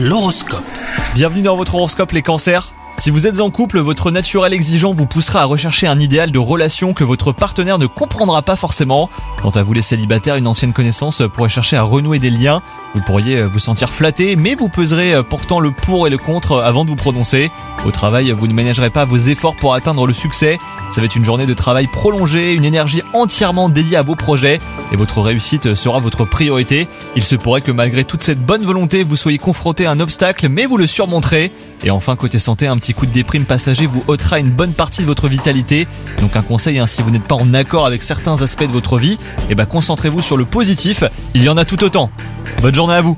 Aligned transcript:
L'horoscope. 0.00 0.62
Bienvenue 1.16 1.42
dans 1.42 1.56
votre 1.56 1.74
horoscope 1.74 2.12
les 2.12 2.22
cancers. 2.22 2.72
Si 2.96 3.10
vous 3.10 3.26
êtes 3.26 3.40
en 3.40 3.50
couple, 3.50 3.80
votre 3.80 4.12
naturel 4.12 4.52
exigeant 4.52 4.92
vous 4.92 5.06
poussera 5.06 5.42
à 5.42 5.44
rechercher 5.44 5.88
un 5.88 5.98
idéal 5.98 6.30
de 6.30 6.38
relation 6.38 6.94
que 6.94 7.02
votre 7.02 7.32
partenaire 7.32 7.80
ne 7.80 7.86
comprendra 7.86 8.42
pas 8.42 8.54
forcément. 8.54 9.10
Quant 9.42 9.50
à 9.50 9.64
vous 9.64 9.72
les 9.72 9.82
célibataires, 9.82 10.36
une 10.36 10.46
ancienne 10.46 10.72
connaissance 10.72 11.24
pourrait 11.32 11.48
chercher 11.48 11.76
à 11.76 11.82
renouer 11.82 12.20
des 12.20 12.30
liens. 12.30 12.62
Vous 12.94 13.02
pourriez 13.02 13.42
vous 13.42 13.58
sentir 13.58 13.88
flatté, 13.90 14.36
mais 14.36 14.54
vous 14.54 14.68
peserez 14.68 15.20
pourtant 15.24 15.58
le 15.58 15.72
pour 15.72 16.06
et 16.06 16.10
le 16.10 16.18
contre 16.18 16.62
avant 16.62 16.84
de 16.84 16.90
vous 16.90 16.96
prononcer. 16.96 17.50
Au 17.84 17.90
travail, 17.90 18.30
vous 18.30 18.46
ne 18.46 18.52
ménagerez 18.52 18.90
pas 18.90 19.04
vos 19.04 19.16
efforts 19.16 19.56
pour 19.56 19.74
atteindre 19.74 20.06
le 20.06 20.12
succès. 20.12 20.60
Ça 20.90 21.00
va 21.00 21.04
être 21.04 21.16
une 21.16 21.24
journée 21.24 21.46
de 21.46 21.54
travail 21.54 21.86
prolongée, 21.86 22.54
une 22.54 22.64
énergie 22.64 23.02
entièrement 23.12 23.68
dédiée 23.68 23.96
à 23.96 24.02
vos 24.02 24.14
projets, 24.14 24.58
et 24.90 24.96
votre 24.96 25.20
réussite 25.20 25.74
sera 25.74 25.98
votre 25.98 26.24
priorité. 26.24 26.88
Il 27.14 27.22
se 27.22 27.36
pourrait 27.36 27.60
que 27.60 27.70
malgré 27.70 28.04
toute 28.04 28.22
cette 28.22 28.40
bonne 28.40 28.64
volonté, 28.64 29.04
vous 29.04 29.16
soyez 29.16 29.38
confronté 29.38 29.86
à 29.86 29.90
un 29.90 30.00
obstacle, 30.00 30.48
mais 30.48 30.66
vous 30.66 30.78
le 30.78 30.86
surmonterez. 30.86 31.52
Et 31.84 31.90
enfin, 31.90 32.16
côté 32.16 32.38
santé, 32.38 32.66
un 32.66 32.76
petit 32.78 32.94
coup 32.94 33.06
de 33.06 33.12
déprime 33.12 33.44
passager 33.44 33.86
vous 33.86 34.02
ôtera 34.08 34.38
une 34.38 34.50
bonne 34.50 34.72
partie 34.72 35.02
de 35.02 35.06
votre 35.06 35.28
vitalité. 35.28 35.86
Donc 36.20 36.36
un 36.36 36.42
conseil, 36.42 36.78
hein, 36.78 36.86
si 36.86 37.02
vous 37.02 37.10
n'êtes 37.10 37.24
pas 37.24 37.36
en 37.36 37.52
accord 37.54 37.86
avec 37.86 38.02
certains 38.02 38.40
aspects 38.42 38.66
de 38.66 38.72
votre 38.72 38.98
vie, 38.98 39.18
eh 39.50 39.54
ben 39.54 39.66
concentrez-vous 39.66 40.22
sur 40.22 40.36
le 40.36 40.46
positif, 40.46 41.04
il 41.34 41.42
y 41.42 41.48
en 41.48 41.56
a 41.56 41.64
tout 41.64 41.84
autant. 41.84 42.10
Bonne 42.62 42.74
journée 42.74 42.94
à 42.94 43.02
vous 43.02 43.16